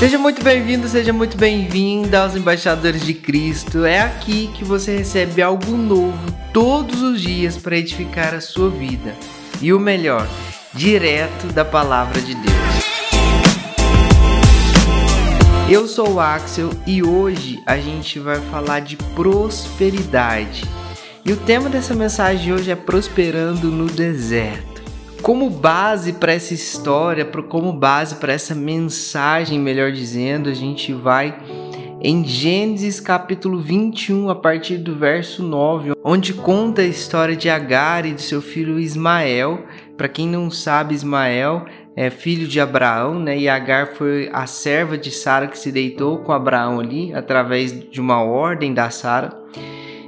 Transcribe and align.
Seja 0.00 0.16
muito 0.16 0.42
bem-vindo, 0.42 0.88
seja 0.88 1.12
muito 1.12 1.36
bem-vinda 1.36 2.22
aos 2.22 2.34
Embaixadores 2.34 3.04
de 3.04 3.12
Cristo. 3.12 3.84
É 3.84 4.00
aqui 4.00 4.50
que 4.56 4.64
você 4.64 4.96
recebe 4.96 5.42
algo 5.42 5.76
novo 5.76 6.32
todos 6.54 7.02
os 7.02 7.20
dias 7.20 7.58
para 7.58 7.76
edificar 7.76 8.32
a 8.32 8.40
sua 8.40 8.70
vida. 8.70 9.14
E 9.60 9.74
o 9.74 9.78
melhor, 9.78 10.26
direto 10.72 11.48
da 11.48 11.66
palavra 11.66 12.18
de 12.18 12.34
Deus. 12.34 12.56
Eu 15.68 15.86
sou 15.86 16.14
o 16.14 16.18
Axel 16.18 16.70
e 16.86 17.02
hoje 17.02 17.62
a 17.66 17.76
gente 17.76 18.18
vai 18.18 18.40
falar 18.50 18.80
de 18.80 18.96
prosperidade. 18.96 20.64
E 21.26 21.30
o 21.30 21.36
tema 21.36 21.68
dessa 21.68 21.94
mensagem 21.94 22.42
de 22.42 22.52
hoje 22.54 22.70
é 22.70 22.74
prosperando 22.74 23.70
no 23.70 23.84
deserto. 23.84 24.69
Como 25.22 25.50
base 25.50 26.14
para 26.14 26.32
essa 26.32 26.54
história, 26.54 27.24
como 27.24 27.72
base 27.72 28.16
para 28.16 28.32
essa 28.32 28.54
mensagem, 28.54 29.58
melhor 29.58 29.92
dizendo, 29.92 30.48
a 30.48 30.54
gente 30.54 30.94
vai 30.94 31.38
em 32.00 32.24
Gênesis 32.24 32.98
capítulo 32.98 33.60
21, 33.60 34.30
a 34.30 34.34
partir 34.34 34.78
do 34.78 34.96
verso 34.96 35.42
9, 35.42 35.92
onde 36.02 36.32
conta 36.32 36.80
a 36.80 36.86
história 36.86 37.36
de 37.36 37.50
Agar 37.50 38.06
e 38.06 38.12
de 38.12 38.22
seu 38.22 38.40
filho 38.40 38.78
Ismael. 38.78 39.66
Para 39.96 40.08
quem 40.08 40.26
não 40.26 40.50
sabe, 40.50 40.94
Ismael 40.94 41.66
é 41.94 42.08
filho 42.08 42.48
de 42.48 42.58
Abraão, 42.58 43.20
né? 43.20 43.38
E 43.38 43.46
Agar 43.46 43.88
foi 43.88 44.30
a 44.32 44.46
serva 44.46 44.96
de 44.96 45.10
Sara 45.10 45.46
que 45.46 45.58
se 45.58 45.70
deitou 45.70 46.18
com 46.18 46.32
Abraão 46.32 46.80
ali, 46.80 47.12
através 47.12 47.78
de 47.90 48.00
uma 48.00 48.22
ordem 48.22 48.72
da 48.72 48.88
Sara. 48.88 49.38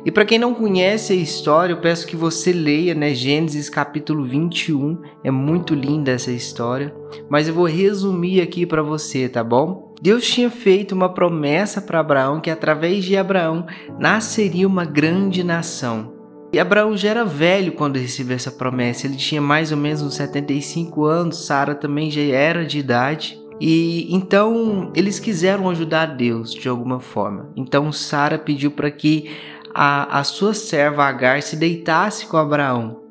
E 0.04 0.10
para 0.10 0.24
quem 0.24 0.36
não 0.36 0.52
conhece 0.52 1.12
a 1.12 1.16
história, 1.16 1.72
eu 1.72 1.80
peço 1.80 2.06
que 2.08 2.16
você 2.16 2.52
leia, 2.52 2.92
né, 2.92 3.14
Gênesis 3.14 3.68
capítulo 3.68 4.24
21. 4.24 4.98
É 5.22 5.30
muito 5.30 5.76
linda 5.76 6.10
essa 6.10 6.32
história, 6.32 6.92
mas 7.30 7.46
eu 7.46 7.54
vou 7.54 7.66
resumir 7.66 8.40
aqui 8.40 8.66
para 8.66 8.82
você, 8.82 9.28
tá 9.28 9.44
bom? 9.44 9.94
Deus 10.02 10.26
tinha 10.26 10.50
feito 10.50 10.92
uma 10.92 11.08
promessa 11.08 11.80
para 11.80 12.00
Abraão 12.00 12.40
que 12.40 12.50
através 12.50 13.04
de 13.04 13.16
Abraão 13.16 13.64
nasceria 13.96 14.66
uma 14.66 14.84
grande 14.84 15.44
nação. 15.44 16.12
E 16.52 16.58
Abraão 16.58 16.96
já 16.96 17.10
era 17.10 17.24
velho 17.24 17.72
quando 17.72 17.96
recebeu 17.96 18.34
essa 18.34 18.50
promessa. 18.50 19.06
Ele 19.06 19.16
tinha 19.16 19.40
mais 19.40 19.70
ou 19.70 19.78
menos 19.78 20.02
uns 20.02 20.14
75 20.16 21.04
anos, 21.04 21.46
Sara 21.46 21.76
também 21.76 22.10
já 22.10 22.20
era 22.20 22.66
de 22.66 22.80
idade. 22.80 23.40
E 23.60 24.12
então 24.12 24.90
eles 24.96 25.20
quiseram 25.20 25.70
ajudar 25.70 26.06
Deus 26.06 26.52
de 26.52 26.68
alguma 26.68 26.98
forma. 26.98 27.48
Então 27.56 27.92
Sara 27.92 28.36
pediu 28.36 28.72
para 28.72 28.90
que 28.90 29.30
a, 29.74 30.18
a 30.18 30.24
sua 30.24 30.54
serva 30.54 31.04
Agar 31.04 31.42
se 31.42 31.56
deitasse 31.56 32.26
com 32.26 32.36
Abraão 32.36 33.02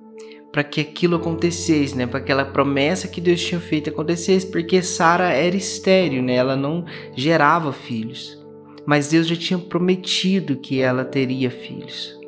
para 0.51 0.63
que 0.63 0.81
aquilo 0.81 1.15
acontecesse, 1.15 1.95
né? 1.95 2.05
Para 2.05 2.19
que 2.19 2.25
aquela 2.25 2.45
promessa 2.45 3.07
que 3.07 3.21
Deus 3.21 3.41
tinha 3.41 3.59
feito 3.59 3.89
acontecesse, 3.89 4.47
porque 4.47 4.81
Sara 4.81 5.29
era 5.29 5.55
estéril, 5.55 6.21
né? 6.21 6.35
Ela 6.35 6.55
não 6.55 6.85
gerava 7.15 7.71
filhos. 7.71 8.37
Mas 8.85 9.09
Deus 9.09 9.27
já 9.27 9.35
tinha 9.35 9.57
prometido 9.57 10.57
que 10.57 10.81
ela 10.81 11.05
teria 11.05 11.49
filhos. 11.49 12.19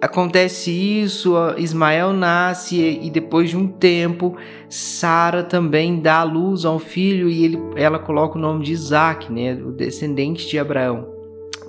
Acontece 0.00 0.70
isso, 0.70 1.34
Ismael 1.58 2.14
nasce 2.14 2.98
e 3.02 3.10
depois 3.10 3.50
de 3.50 3.56
um 3.56 3.68
tempo, 3.68 4.34
Sara 4.66 5.44
também 5.44 6.00
dá 6.00 6.20
à 6.20 6.24
luz 6.24 6.64
a 6.64 6.72
um 6.72 6.78
filho 6.78 7.28
e 7.28 7.44
ele, 7.44 7.58
ela 7.76 7.98
coloca 7.98 8.38
o 8.38 8.40
nome 8.40 8.64
de 8.64 8.72
Isaac, 8.72 9.30
né? 9.30 9.52
O 9.52 9.70
descendente 9.70 10.48
de 10.48 10.58
Abraão. 10.58 11.19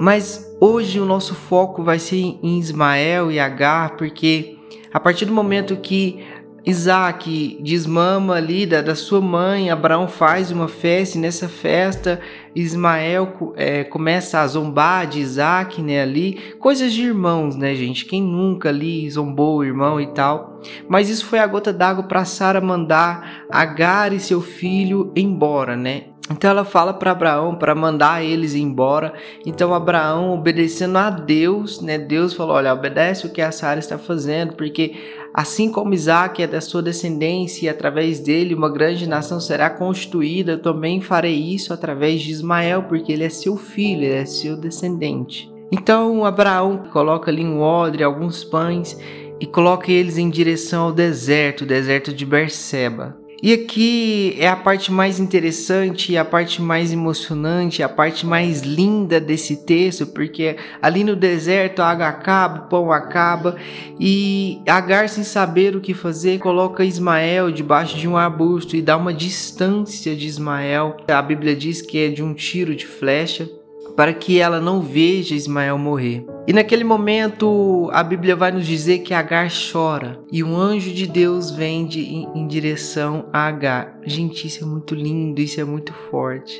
Mas 0.01 0.51
hoje 0.59 0.99
o 0.99 1.05
nosso 1.05 1.35
foco 1.35 1.83
vai 1.83 1.99
ser 1.99 2.15
em 2.41 2.57
Ismael 2.57 3.31
e 3.31 3.39
Agar, 3.39 3.97
porque 3.97 4.57
a 4.91 4.99
partir 4.99 5.25
do 5.25 5.31
momento 5.31 5.77
que 5.77 6.25
Isaac 6.65 7.59
desmama 7.61 8.33
ali 8.33 8.65
da, 8.65 8.81
da 8.81 8.95
sua 8.95 9.21
mãe, 9.21 9.69
Abraão 9.69 10.07
faz 10.07 10.49
uma 10.49 10.67
festa 10.67 11.19
e 11.19 11.21
nessa 11.21 11.47
festa 11.47 12.19
Ismael 12.55 13.53
é, 13.55 13.83
começa 13.83 14.39
a 14.39 14.47
zombar 14.47 15.05
de 15.05 15.19
Isaac, 15.19 15.79
né, 15.83 16.01
ali, 16.01 16.55
coisas 16.57 16.91
de 16.91 17.03
irmãos, 17.03 17.55
né, 17.55 17.75
gente, 17.75 18.03
quem 18.03 18.23
nunca 18.23 18.69
ali 18.69 19.07
zombou 19.07 19.57
o 19.57 19.63
irmão 19.63 20.01
e 20.01 20.07
tal, 20.07 20.59
mas 20.89 21.11
isso 21.11 21.27
foi 21.27 21.37
a 21.37 21.45
gota 21.45 21.71
d'água 21.71 22.05
para 22.05 22.25
Sara 22.25 22.59
mandar 22.59 23.45
Agar 23.51 24.13
e 24.13 24.19
seu 24.19 24.41
filho 24.41 25.11
embora, 25.15 25.75
né, 25.77 26.05
então 26.31 26.49
ela 26.49 26.63
fala 26.63 26.93
para 26.93 27.11
Abraão 27.11 27.55
para 27.55 27.75
mandar 27.75 28.23
eles 28.23 28.55
embora. 28.55 29.13
Então 29.45 29.73
Abraão, 29.73 30.33
obedecendo 30.33 30.97
a 30.97 31.09
Deus, 31.09 31.81
né? 31.81 31.97
Deus 31.97 32.33
falou: 32.33 32.55
"Olha, 32.55 32.73
obedece 32.73 33.27
o 33.27 33.29
que 33.29 33.41
a 33.41 33.51
Sara 33.51 33.79
está 33.79 33.97
fazendo, 33.97 34.53
porque 34.53 34.95
assim 35.33 35.71
como 35.71 35.93
Isaac 35.93 36.41
é 36.41 36.47
da 36.47 36.61
sua 36.61 36.81
descendência 36.81 37.65
e 37.65 37.69
através 37.69 38.19
dele 38.19 38.55
uma 38.55 38.69
grande 38.69 39.07
nação 39.07 39.39
será 39.39 39.69
constituída, 39.69 40.53
eu 40.53 40.61
também 40.61 41.01
farei 41.01 41.35
isso 41.37 41.73
através 41.73 42.21
de 42.21 42.31
Ismael, 42.31 42.83
porque 42.83 43.11
ele 43.11 43.23
é 43.23 43.29
seu 43.29 43.57
filho, 43.57 44.03
ele 44.03 44.15
é 44.15 44.25
seu 44.25 44.55
descendente." 44.55 45.51
Então 45.71 46.25
Abraão 46.25 46.83
coloca 46.91 47.31
ali 47.31 47.45
um 47.45 47.61
odre, 47.61 48.03
alguns 48.03 48.43
pães 48.43 48.97
e 49.39 49.45
coloca 49.45 49.91
eles 49.91 50.17
em 50.17 50.29
direção 50.29 50.83
ao 50.83 50.91
deserto, 50.91 51.61
o 51.61 51.65
deserto 51.67 52.13
de 52.13 52.25
Berseba. 52.25 53.20
E 53.43 53.53
aqui 53.53 54.35
é 54.37 54.47
a 54.47 54.55
parte 54.55 54.91
mais 54.91 55.19
interessante, 55.19 56.15
a 56.15 56.23
parte 56.23 56.61
mais 56.61 56.93
emocionante, 56.93 57.81
a 57.81 57.89
parte 57.89 58.23
mais 58.23 58.61
linda 58.61 59.19
desse 59.19 59.65
texto, 59.65 60.05
porque 60.05 60.57
ali 60.79 61.03
no 61.03 61.15
deserto 61.15 61.81
a 61.81 61.89
água 61.89 62.07
acaba, 62.07 62.59
o 62.59 62.69
pão 62.69 62.91
acaba, 62.91 63.55
e 63.99 64.61
Agar, 64.67 65.09
sem 65.09 65.23
saber 65.23 65.75
o 65.75 65.81
que 65.81 65.93
fazer, 65.93 66.37
coloca 66.37 66.85
Ismael 66.85 67.51
debaixo 67.51 67.97
de 67.97 68.07
um 68.07 68.15
arbusto 68.15 68.75
e 68.75 68.81
dá 68.81 68.95
uma 68.95 69.13
distância 69.13 70.15
de 70.15 70.27
Ismael. 70.27 70.97
A 71.07 71.21
Bíblia 71.21 71.55
diz 71.55 71.81
que 71.81 71.97
é 71.97 72.09
de 72.09 72.21
um 72.21 72.35
tiro 72.35 72.75
de 72.75 72.85
flecha 72.85 73.49
para 73.95 74.13
que 74.13 74.39
ela 74.39 74.61
não 74.61 74.81
veja 74.81 75.33
Ismael 75.33 75.77
morrer. 75.77 76.25
E 76.47 76.53
naquele 76.53 76.83
momento 76.83 77.87
a 77.93 78.01
Bíblia 78.01 78.35
vai 78.35 78.51
nos 78.51 78.65
dizer 78.65 78.99
que 78.99 79.13
Agar 79.13 79.49
chora 79.49 80.19
e 80.31 80.43
um 80.43 80.57
anjo 80.57 80.91
de 80.91 81.05
Deus 81.05 81.51
vem 81.51 81.85
de, 81.85 82.01
em, 82.01 82.27
em 82.33 82.47
direção 82.47 83.29
a 83.31 83.47
Agar. 83.47 83.99
Gente, 84.03 84.47
isso 84.47 84.63
é 84.63 84.67
muito 84.67 84.95
lindo, 84.95 85.39
isso 85.39 85.61
é 85.61 85.63
muito 85.63 85.93
forte. 85.93 86.59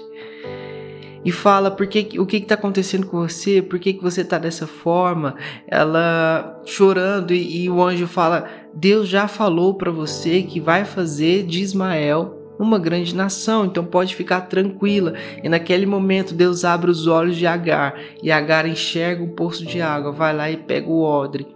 E 1.23 1.31
fala 1.31 1.69
por 1.69 1.87
que, 1.87 2.19
o 2.19 2.25
que 2.25 2.37
está 2.37 2.55
acontecendo 2.55 3.07
com 3.07 3.19
você, 3.19 3.61
por 3.61 3.79
que, 3.79 3.93
que 3.93 4.01
você 4.01 4.21
está 4.21 4.37
dessa 4.37 4.65
forma. 4.65 5.35
Ela 5.67 6.61
chorando 6.65 7.33
e, 7.33 7.63
e 7.63 7.69
o 7.69 7.81
anjo 7.81 8.07
fala: 8.07 8.47
Deus 8.73 9.07
já 9.07 9.27
falou 9.27 9.75
para 9.75 9.91
você 9.91 10.43
que 10.43 10.59
vai 10.59 10.85
fazer 10.85 11.43
de 11.43 11.61
Ismael 11.61 12.40
uma 12.63 12.79
grande 12.79 13.15
nação, 13.15 13.65
então 13.65 13.83
pode 13.83 14.15
ficar 14.15 14.41
tranquila. 14.41 15.13
E 15.43 15.49
naquele 15.49 15.85
momento 15.85 16.33
Deus 16.33 16.63
abre 16.63 16.91
os 16.91 17.07
olhos 17.07 17.35
de 17.35 17.45
Agar 17.47 17.99
e 18.21 18.31
Agar 18.31 18.67
enxerga 18.67 19.23
um 19.23 19.29
poço 19.29 19.65
de 19.65 19.81
água, 19.81 20.11
vai 20.11 20.35
lá 20.35 20.51
e 20.51 20.57
pega 20.57 20.87
o 20.87 21.01
odre 21.01 21.47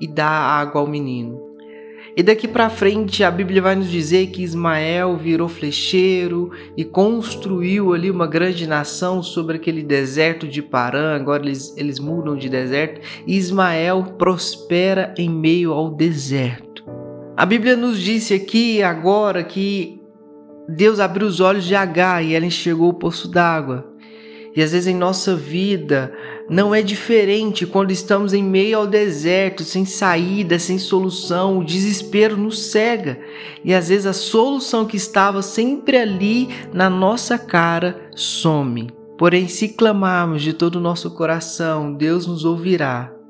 e 0.00 0.06
dá 0.06 0.28
água 0.28 0.80
ao 0.80 0.86
menino. 0.86 1.52
E 2.14 2.22
daqui 2.22 2.46
para 2.46 2.68
frente 2.68 3.24
a 3.24 3.30
Bíblia 3.30 3.62
vai 3.62 3.74
nos 3.74 3.90
dizer 3.90 4.26
que 4.26 4.42
Ismael 4.42 5.16
virou 5.16 5.48
flecheiro 5.48 6.50
e 6.76 6.84
construiu 6.84 7.94
ali 7.94 8.10
uma 8.10 8.26
grande 8.26 8.66
nação 8.66 9.22
sobre 9.22 9.56
aquele 9.56 9.82
deserto 9.82 10.46
de 10.46 10.60
Parã. 10.60 11.16
Agora 11.16 11.42
eles, 11.42 11.74
eles 11.74 11.98
mudam 11.98 12.36
de 12.36 12.50
deserto. 12.50 13.00
E 13.26 13.34
Ismael 13.34 14.14
prospera 14.18 15.14
em 15.16 15.30
meio 15.30 15.72
ao 15.72 15.90
deserto. 15.90 16.84
A 17.34 17.46
Bíblia 17.46 17.76
nos 17.76 17.98
disse 17.98 18.34
aqui 18.34 18.82
agora 18.82 19.42
que 19.42 20.01
Deus 20.68 21.00
abriu 21.00 21.26
os 21.26 21.40
olhos 21.40 21.64
de 21.64 21.74
Agar 21.74 22.24
e 22.24 22.34
ela 22.34 22.46
enxergou 22.46 22.88
o 22.90 22.94
poço 22.94 23.28
d'água. 23.28 23.86
E 24.54 24.62
às 24.62 24.72
vezes 24.72 24.86
em 24.86 24.94
nossa 24.94 25.34
vida 25.34 26.12
não 26.48 26.74
é 26.74 26.82
diferente 26.82 27.64
quando 27.64 27.90
estamos 27.90 28.34
em 28.34 28.42
meio 28.42 28.78
ao 28.78 28.86
deserto, 28.86 29.64
sem 29.64 29.86
saída, 29.86 30.58
sem 30.58 30.78
solução, 30.78 31.58
o 31.58 31.64
desespero 31.64 32.36
nos 32.36 32.70
cega. 32.70 33.18
E 33.64 33.72
às 33.72 33.88
vezes 33.88 34.06
a 34.06 34.12
solução 34.12 34.84
que 34.84 34.96
estava 34.96 35.40
sempre 35.40 35.96
ali 35.96 36.48
na 36.72 36.90
nossa 36.90 37.38
cara 37.38 38.10
some. 38.14 38.90
Porém, 39.16 39.48
se 39.48 39.70
clamarmos 39.70 40.42
de 40.42 40.52
todo 40.52 40.76
o 40.76 40.80
nosso 40.80 41.10
coração, 41.12 41.94
Deus 41.94 42.26
nos 42.26 42.44
ouvirá 42.44 43.21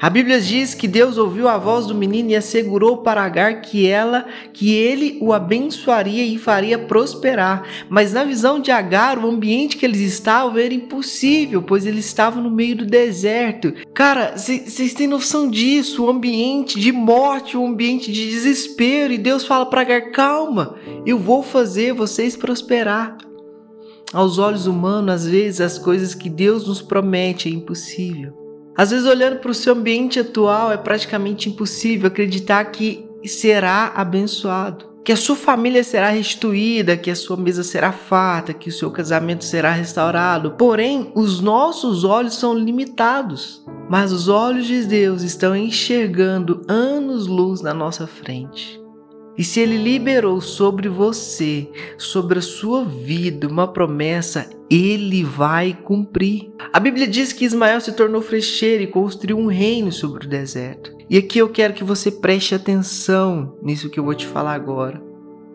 a 0.00 0.08
Bíblia 0.08 0.40
diz 0.40 0.74
que 0.74 0.88
Deus 0.88 1.18
ouviu 1.18 1.48
a 1.48 1.58
voz 1.58 1.86
do 1.86 1.94
menino 1.94 2.30
e 2.30 2.36
assegurou 2.36 2.98
para 2.98 3.22
Agar 3.22 3.60
que 3.60 3.86
ela, 3.86 4.26
que 4.52 4.74
ele 4.74 5.18
o 5.20 5.32
abençoaria 5.32 6.24
e 6.24 6.38
faria 6.38 6.78
prosperar. 6.78 7.64
Mas 7.88 8.12
na 8.12 8.24
visão 8.24 8.58
de 8.58 8.70
Agar, 8.70 9.18
o 9.18 9.28
ambiente 9.28 9.76
que 9.76 9.84
eles 9.84 10.00
estavam 10.00 10.58
era 10.58 10.72
impossível, 10.72 11.62
pois 11.62 11.84
eles 11.86 12.06
estavam 12.06 12.42
no 12.42 12.50
meio 12.50 12.76
do 12.76 12.86
deserto. 12.86 13.74
Cara, 13.94 14.34
vocês 14.36 14.94
têm 14.94 15.06
noção 15.06 15.50
disso? 15.50 16.04
O 16.04 16.10
ambiente 16.10 16.80
de 16.80 16.92
morte, 16.92 17.56
o 17.56 17.66
ambiente 17.66 18.10
de 18.10 18.30
desespero. 18.30 19.12
E 19.12 19.18
Deus 19.18 19.44
fala 19.44 19.66
para 19.66 19.82
Agar: 19.82 20.10
calma, 20.12 20.76
eu 21.04 21.18
vou 21.18 21.42
fazer 21.42 21.92
vocês 21.92 22.36
prosperar. 22.36 23.18
Aos 24.12 24.38
olhos 24.38 24.66
humanos, 24.66 25.14
às 25.14 25.26
vezes, 25.26 25.60
as 25.60 25.78
coisas 25.78 26.14
que 26.14 26.28
Deus 26.28 26.66
nos 26.66 26.82
promete 26.82 27.48
é 27.48 27.52
impossível. 27.52 28.39
Às 28.76 28.90
vezes, 28.90 29.06
olhando 29.06 29.38
para 29.40 29.50
o 29.50 29.54
seu 29.54 29.74
ambiente 29.74 30.18
atual, 30.20 30.72
é 30.72 30.76
praticamente 30.76 31.48
impossível 31.48 32.06
acreditar 32.06 32.64
que 32.66 33.04
será 33.24 33.92
abençoado. 33.94 34.88
que 35.04 35.12
a 35.12 35.16
sua 35.16 35.34
família 35.34 35.82
será 35.82 36.10
restituída, 36.10 36.96
que 36.96 37.10
a 37.10 37.16
sua 37.16 37.36
mesa 37.36 37.62
será 37.62 37.90
farta, 37.90 38.52
que 38.52 38.68
o 38.68 38.72
seu 38.72 38.90
casamento 38.90 39.44
será 39.44 39.72
restaurado. 39.72 40.52
Porém, 40.52 41.10
os 41.14 41.40
nossos 41.40 42.04
olhos 42.04 42.34
são 42.34 42.54
limitados, 42.54 43.64
mas 43.88 44.12
os 44.12 44.28
olhos 44.28 44.66
de 44.66 44.84
Deus 44.84 45.22
estão 45.22 45.56
enxergando 45.56 46.62
anos-luz 46.68 47.60
na 47.62 47.72
nossa 47.72 48.06
frente. 48.06 48.79
E 49.38 49.44
se 49.44 49.60
ele 49.60 49.76
liberou 49.76 50.40
sobre 50.40 50.88
você, 50.88 51.68
sobre 51.96 52.38
a 52.38 52.42
sua 52.42 52.84
vida, 52.84 53.48
uma 53.48 53.66
promessa, 53.66 54.50
ele 54.68 55.24
vai 55.24 55.72
cumprir. 55.72 56.50
A 56.72 56.78
Bíblia 56.78 57.06
diz 57.06 57.32
que 57.32 57.44
Ismael 57.44 57.80
se 57.80 57.92
tornou 57.92 58.20
frecheiro 58.20 58.82
e 58.82 58.86
construiu 58.86 59.38
um 59.38 59.46
reino 59.46 59.90
sobre 59.90 60.26
o 60.26 60.28
deserto. 60.28 60.94
E 61.08 61.16
aqui 61.16 61.38
eu 61.38 61.48
quero 61.48 61.74
que 61.74 61.82
você 61.82 62.10
preste 62.10 62.54
atenção 62.54 63.56
nisso 63.62 63.88
que 63.88 63.98
eu 63.98 64.04
vou 64.04 64.14
te 64.14 64.26
falar 64.26 64.54
agora. 64.54 65.02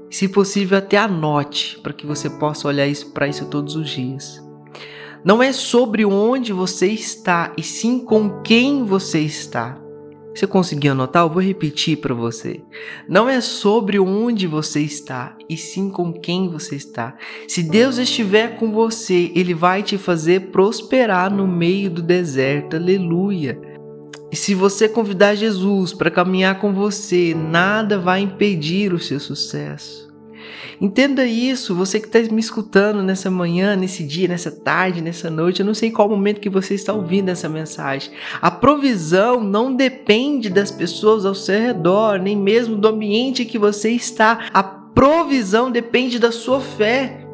Se 0.10 0.27
possível, 0.27 0.77
até 0.77 0.98
anote 0.98 1.80
para 1.81 1.94
que 1.94 2.06
você 2.06 2.30
possa 2.30 2.68
olhar 2.68 2.88
isso 2.88 3.12
para 3.12 3.27
isso 3.27 3.45
todos 3.45 3.75
os 3.75 3.89
dias. 3.89 4.44
Não 5.24 5.42
é 5.42 5.51
sobre 5.51 6.06
onde 6.06 6.54
você 6.54 6.88
está, 6.88 7.51
e 7.57 7.63
sim 7.63 8.00
com 8.00 8.42
quem 8.42 8.83
você 8.83 9.19
está. 9.19 9.81
Você 10.35 10.45
conseguiu 10.45 10.91
anotar? 10.91 11.23
Eu 11.23 11.29
vou 11.29 11.41
repetir 11.41 11.97
para 11.97 12.13
você. 12.13 12.61
Não 13.07 13.29
é 13.29 13.39
sobre 13.39 13.97
onde 13.97 14.45
você 14.47 14.81
está, 14.81 15.33
e 15.49 15.55
sim 15.55 15.89
com 15.89 16.11
quem 16.11 16.49
você 16.49 16.75
está. 16.75 17.15
Se 17.47 17.63
Deus 17.63 17.97
estiver 17.97 18.57
com 18.57 18.69
você, 18.69 19.31
Ele 19.33 19.53
vai 19.53 19.81
te 19.81 19.97
fazer 19.97 20.51
prosperar 20.51 21.33
no 21.33 21.47
meio 21.47 21.89
do 21.89 22.01
deserto. 22.01 22.75
Aleluia. 22.75 23.57
E 24.29 24.35
se 24.35 24.53
você 24.53 24.89
convidar 24.89 25.35
Jesus 25.35 25.93
para 25.93 26.11
caminhar 26.11 26.59
com 26.59 26.73
você, 26.73 27.33
nada 27.33 27.97
vai 27.97 28.19
impedir 28.19 28.91
o 28.91 28.99
seu 28.99 29.21
sucesso. 29.21 30.13
Entenda 30.80 31.25
isso, 31.25 31.74
você 31.74 32.00
que 32.00 32.07
está 32.07 32.19
me 32.33 32.39
escutando 32.39 33.01
nessa 33.01 33.31
manhã, 33.31 33.75
nesse 33.75 34.03
dia, 34.03 34.27
nessa 34.27 34.51
tarde, 34.51 35.01
nessa 35.01 35.30
noite, 35.30 35.62
eu 35.62 35.65
não 35.65 35.74
sei 35.74 35.92
qual 35.92 36.09
momento 36.09 36.42
que 36.42 36.50
você 36.50 36.74
está 36.74 36.94
ouvindo 36.94 37.30
essa 37.30 37.47
mensagem. 37.47 38.12
A 38.42 38.51
provisão 38.51 39.42
não 39.42 39.74
depende 39.74 40.50
das 40.50 40.71
pessoas 40.71 41.25
ao 41.25 41.36
seu 41.36 41.59
redor, 41.59 42.19
nem 42.19 42.36
mesmo 42.36 42.75
do 42.75 42.88
ambiente 42.88 43.45
que 43.45 43.57
você 43.57 43.92
está. 43.92 44.50
A 44.53 44.63
provisão 44.63 45.71
depende 45.71 46.19
da 46.19 46.31
sua 46.31 46.59
fé. 46.59 47.25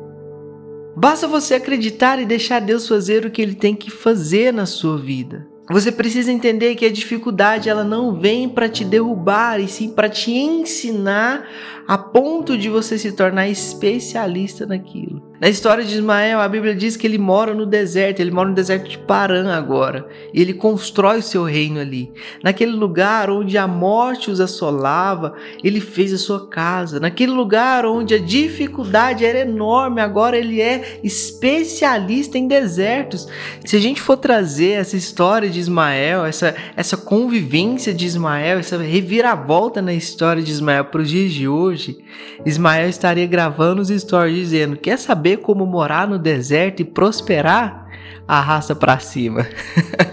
Basta 0.96 1.28
você 1.28 1.56
acreditar 1.56 2.20
e 2.20 2.26
deixar 2.26 2.60
Deus 2.60 2.88
fazer 2.88 3.26
o 3.26 3.32
que 3.32 3.42
ele 3.42 3.56
tem 3.56 3.76
que 3.76 3.90
fazer 3.90 4.54
na 4.54 4.66
sua 4.66 4.98
vida. 4.98 5.51
Você 5.72 5.90
precisa 5.90 6.34
entender 6.34 6.76
que 6.76 6.86
a 6.86 6.92
dificuldade 6.92 7.70
ela 7.70 7.86
não 7.86 8.20
vem 8.20 8.50
para 8.50 8.68
te 8.68 8.84
derrubar, 8.84 9.58
e 9.58 9.70
sim 9.70 9.90
para 9.90 10.10
te 10.10 10.32
ensinar 10.32 11.48
a 11.88 11.98
ponto 11.98 12.58
de 12.58 12.70
você 12.70 12.98
se 12.98 13.14
tornar 13.14 13.48
especialista 13.48 14.66
naquilo. 14.66 15.31
Na 15.42 15.50
história 15.50 15.84
de 15.84 15.96
Ismael, 15.96 16.40
a 16.40 16.48
Bíblia 16.48 16.76
diz 16.76 16.96
que 16.96 17.08
ele 17.08 17.18
mora 17.18 17.56
no 17.56 17.66
deserto, 17.66 18.20
ele 18.20 18.30
mora 18.30 18.50
no 18.50 18.54
deserto 18.54 18.88
de 18.88 19.00
Paran 19.00 19.52
agora, 19.52 20.08
e 20.32 20.40
ele 20.40 20.54
constrói 20.54 21.18
o 21.18 21.24
seu 21.24 21.44
reino 21.44 21.80
ali. 21.80 22.12
Naquele 22.44 22.74
lugar 22.74 23.28
onde 23.28 23.58
a 23.58 23.68
morte 23.68 24.30
os 24.30 24.40
assolava, 24.40 25.34
ele 25.64 25.82
fez 25.82 26.14
a 26.14 26.20
sua 26.20 26.48
casa. 26.48 27.00
Naquele 27.00 27.32
lugar 27.32 27.88
onde 27.88 28.14
a 28.14 28.20
dificuldade 28.20 29.26
era 29.26 29.40
enorme, 29.40 30.00
agora 30.00 30.38
ele 30.38 30.62
é 30.62 31.00
especialista 31.04 32.38
em 32.38 32.48
desertos. 32.48 33.28
Se 33.66 33.76
a 33.76 33.80
gente 33.80 34.00
for 34.00 34.18
trazer 34.18 34.74
essa 34.74 34.96
história 34.96 35.50
de 35.50 35.60
Ismael, 35.60 36.24
essa, 36.24 36.54
essa 36.76 36.96
convivência 36.96 37.92
de 37.92 38.06
Ismael, 38.06 38.60
essa 38.60 38.78
reviravolta 38.78 39.82
na 39.82 39.92
história 39.92 40.44
de 40.44 40.52
Ismael 40.52 40.86
para 40.86 41.02
os 41.02 41.10
dias 41.10 41.32
de 41.32 41.48
hoje, 41.48 41.98
Ismael 42.46 42.88
estaria 42.88 43.26
gravando 43.26 43.82
os 43.82 43.90
stories 43.90 44.36
dizendo: 44.36 44.78
Quer 44.78 45.00
saber? 45.00 45.31
Saber 45.32 45.38
como 45.38 45.66
morar 45.66 46.08
no 46.08 46.20
deserto 46.20 46.82
e 46.82 46.86
prosperar, 46.86 47.88
arrasta 48.28 48.76
para 48.76 49.00
cima. 49.00 49.48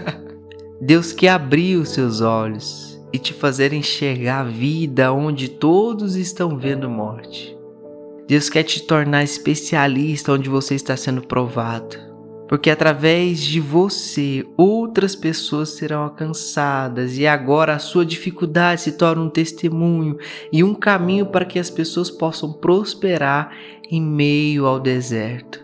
Deus 0.81 1.11
quer 1.11 1.29
abrir 1.29 1.77
os 1.77 1.89
seus 1.89 2.21
olhos 2.21 2.99
e 3.11 3.17
te 3.19 3.33
fazer 3.33 3.73
enxergar 3.73 4.41
a 4.41 4.43
vida 4.43 5.11
onde 5.11 5.49
todos 5.49 6.15
estão 6.15 6.57
vendo 6.57 6.89
morte. 6.89 7.57
Deus 8.27 8.49
quer 8.49 8.63
te 8.63 8.83
tornar 8.83 9.23
especialista 9.23 10.31
onde 10.31 10.47
você 10.47 10.75
está 10.75 10.95
sendo 10.95 11.21
provado. 11.21 12.08
Porque 12.49 12.71
através 12.71 13.39
de 13.39 13.59
você 13.59 14.43
outras 14.57 15.15
pessoas 15.15 15.69
serão 15.69 16.01
alcançadas 16.01 17.15
e 17.15 17.27
agora 17.27 17.75
a 17.75 17.79
sua 17.79 18.03
dificuldade 18.03 18.81
se 18.81 18.93
torna 18.93 19.21
um 19.21 19.29
testemunho 19.29 20.17
e 20.51 20.63
um 20.63 20.73
caminho 20.73 21.27
para 21.27 21.45
que 21.45 21.59
as 21.59 21.69
pessoas 21.69 22.09
possam 22.09 22.51
prosperar 22.51 23.55
em 23.91 24.01
meio 24.01 24.65
ao 24.65 24.79
deserto. 24.79 25.63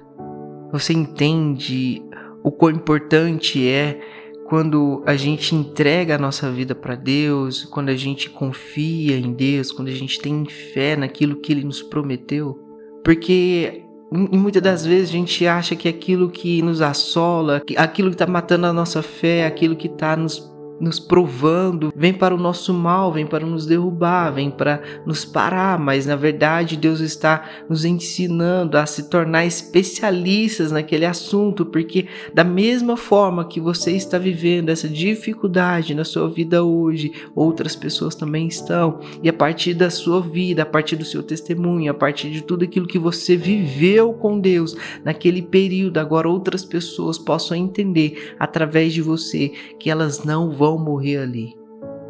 Você 0.71 0.93
entende 0.93 2.03
o 2.43 2.51
quão 2.51 2.71
importante 2.71 3.67
é 3.67 3.99
quando 4.47 5.01
a 5.07 5.15
gente 5.15 5.55
entrega 5.55 6.13
a 6.13 6.19
nossa 6.19 6.51
vida 6.51 6.75
para 6.75 6.93
Deus, 6.93 7.65
quando 7.65 7.89
a 7.89 7.95
gente 7.95 8.29
confia 8.29 9.17
em 9.17 9.33
Deus, 9.33 9.71
quando 9.71 9.87
a 9.87 9.95
gente 9.95 10.19
tem 10.19 10.45
fé 10.45 10.95
naquilo 10.95 11.37
que 11.37 11.51
Ele 11.51 11.63
nos 11.63 11.81
prometeu? 11.81 12.59
Porque 13.03 13.84
muitas 14.15 14.61
das 14.61 14.85
vezes 14.85 15.09
a 15.09 15.13
gente 15.13 15.47
acha 15.47 15.75
que 15.75 15.87
aquilo 15.87 16.29
que 16.29 16.61
nos 16.61 16.81
assola, 16.81 17.61
aquilo 17.77 18.09
que 18.09 18.15
está 18.15 18.27
matando 18.27 18.67
a 18.67 18.73
nossa 18.73 19.01
fé, 19.01 19.45
aquilo 19.45 19.75
que 19.75 19.87
está 19.87 20.15
nos 20.15 20.54
nos 20.79 20.99
provando, 20.99 21.93
vem 21.95 22.13
para 22.13 22.35
o 22.35 22.37
nosso 22.37 22.73
mal, 22.73 23.11
vem 23.11 23.25
para 23.25 23.45
nos 23.45 23.65
derrubar, 23.65 24.31
vem 24.31 24.51
para 24.51 24.81
nos 25.05 25.23
parar, 25.23 25.79
mas 25.79 26.05
na 26.05 26.15
verdade 26.15 26.75
Deus 26.77 26.99
está 26.99 27.49
nos 27.69 27.85
ensinando 27.85 28.77
a 28.77 28.85
se 28.85 29.09
tornar 29.09 29.45
especialistas 29.45 30.71
naquele 30.71 31.05
assunto, 31.05 31.65
porque 31.65 32.07
da 32.33 32.43
mesma 32.43 32.97
forma 32.97 33.45
que 33.45 33.59
você 33.59 33.91
está 33.91 34.17
vivendo 34.17 34.69
essa 34.69 34.87
dificuldade 34.87 35.95
na 35.95 36.03
sua 36.03 36.29
vida 36.29 36.63
hoje, 36.63 37.11
outras 37.35 37.75
pessoas 37.75 38.15
também 38.15 38.47
estão, 38.47 38.99
e 39.23 39.29
a 39.29 39.33
partir 39.33 39.73
da 39.73 39.89
sua 39.89 40.21
vida, 40.21 40.63
a 40.63 40.65
partir 40.65 40.95
do 40.95 41.05
seu 41.05 41.23
testemunho, 41.23 41.91
a 41.91 41.93
partir 41.93 42.29
de 42.29 42.41
tudo 42.41 42.65
aquilo 42.65 42.87
que 42.87 42.99
você 42.99 43.35
viveu 43.35 44.13
com 44.13 44.39
Deus 44.39 44.75
naquele 45.03 45.41
período, 45.41 45.99
agora 45.99 46.29
outras 46.29 46.65
pessoas 46.65 47.17
possam 47.17 47.55
entender 47.55 48.33
através 48.39 48.93
de 48.93 49.01
você 49.01 49.51
que 49.79 49.89
elas 49.89 50.23
não 50.23 50.51
vão 50.51 50.64
vão 50.65 50.79
morrer 50.79 51.17
ali. 51.17 51.55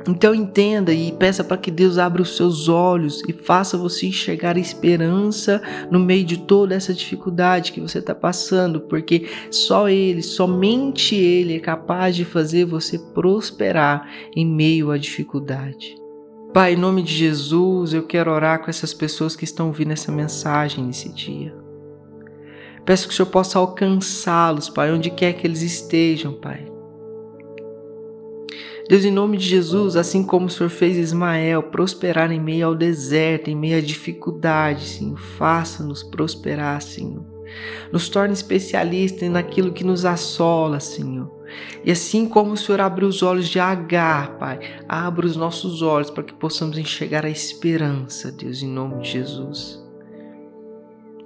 Então 0.07 0.33
entenda 0.35 0.93
e 0.93 1.11
peça 1.11 1.43
para 1.43 1.57
que 1.57 1.71
Deus 1.71 1.97
abra 1.97 2.21
os 2.21 2.37
seus 2.37 2.69
olhos 2.69 3.23
e 3.27 3.33
faça 3.33 3.75
você 3.75 4.05
enxergar 4.05 4.55
esperança 4.55 5.61
no 5.89 5.99
meio 5.99 6.23
de 6.23 6.37
toda 6.37 6.75
essa 6.75 6.93
dificuldade 6.93 7.71
que 7.71 7.81
você 7.81 7.97
está 7.97 8.13
passando, 8.13 8.81
porque 8.81 9.27
só 9.49 9.89
Ele, 9.89 10.21
somente 10.21 11.15
Ele 11.15 11.55
é 11.55 11.59
capaz 11.59 12.15
de 12.15 12.23
fazer 12.23 12.65
você 12.65 12.99
prosperar 12.99 14.07
em 14.35 14.45
meio 14.45 14.91
à 14.91 14.97
dificuldade. 14.97 15.95
Pai, 16.53 16.73
em 16.73 16.77
nome 16.77 17.01
de 17.01 17.13
Jesus, 17.13 17.93
eu 17.93 18.03
quero 18.03 18.31
orar 18.31 18.63
com 18.63 18.69
essas 18.69 18.93
pessoas 18.93 19.35
que 19.35 19.43
estão 19.43 19.67
ouvindo 19.67 19.91
essa 19.91 20.11
mensagem 20.11 20.85
nesse 20.85 21.11
dia. 21.11 21.53
Peço 22.85 23.07
que 23.07 23.13
o 23.13 23.17
Senhor 23.17 23.29
possa 23.29 23.57
alcançá-los, 23.57 24.69
Pai, 24.69 24.93
onde 24.93 25.09
quer 25.09 25.33
que 25.33 25.47
eles 25.47 25.63
estejam, 25.63 26.33
Pai. 26.33 26.74
Deus, 28.87 29.03
em 29.03 29.11
nome 29.11 29.37
de 29.37 29.47
Jesus, 29.47 29.95
assim 29.95 30.23
como 30.23 30.45
o 30.45 30.49
Senhor 30.49 30.69
fez 30.69 30.95
Ismael 30.95 31.63
prosperar 31.63 32.31
em 32.31 32.39
meio 32.39 32.67
ao 32.67 32.75
deserto, 32.75 33.49
em 33.49 33.55
meio 33.55 33.79
à 33.79 33.81
dificuldade, 33.81 34.85
Senhor, 34.85 35.17
faça-nos 35.17 36.03
prosperar, 36.03 36.79
Senhor. 36.83 37.25
Nos 37.91 38.09
torne 38.09 38.33
especialistas 38.33 39.29
naquilo 39.29 39.73
que 39.73 39.83
nos 39.83 40.05
assola, 40.05 40.79
Senhor. 40.79 41.33
E 41.83 41.91
assim 41.91 42.27
como 42.27 42.53
o 42.53 42.57
Senhor 42.57 42.79
abre 42.79 43.05
os 43.05 43.23
olhos 43.23 43.47
de 43.47 43.59
Agar, 43.59 44.37
Pai, 44.37 44.59
abra 44.87 45.25
os 45.25 45.35
nossos 45.35 45.81
olhos 45.81 46.11
para 46.11 46.23
que 46.23 46.33
possamos 46.33 46.77
enxergar 46.77 47.25
a 47.25 47.29
esperança, 47.29 48.31
Deus, 48.31 48.61
em 48.61 48.67
nome 48.67 49.01
de 49.01 49.11
Jesus. 49.11 49.83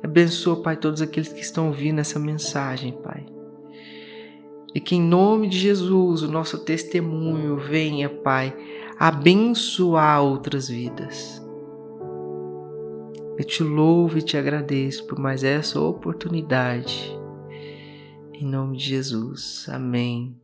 Abençoa, 0.02 0.62
Pai, 0.62 0.78
todos 0.78 1.02
aqueles 1.02 1.34
que 1.34 1.42
estão 1.42 1.68
ouvindo 1.68 2.00
essa 2.00 2.20
mensagem, 2.20 2.94
Pai. 3.04 3.39
E 4.74 4.80
que 4.80 4.96
em 4.96 5.02
nome 5.02 5.48
de 5.48 5.58
Jesus 5.58 6.22
o 6.22 6.32
nosso 6.32 6.60
testemunho 6.60 7.58
venha, 7.58 8.10
Pai, 8.10 8.56
abençoar 8.98 10.22
outras 10.22 10.70
vidas. 10.70 11.44
Eu 13.38 13.46
te 13.46 13.64
louvo 13.64 14.18
e 14.18 14.22
te 14.22 14.38
agradeço 14.38 15.08
por 15.08 15.18
mais 15.18 15.44
essa 15.44 15.80
oportunidade. 15.80 17.18
Em 18.34 18.46
nome 18.46 18.78
de 18.78 18.86
Jesus. 18.86 19.66
Amém. 19.70 20.39